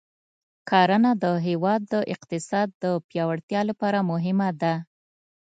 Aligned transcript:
کرنه 0.69 1.11
د 1.23 1.25
هېواد 1.47 1.81
د 1.93 1.95
اقتصاد 2.13 2.67
د 2.83 2.85
پیاوړتیا 3.07 3.61
لپاره 3.69 3.99
مهمه 4.11 4.49
ده. 4.61 4.73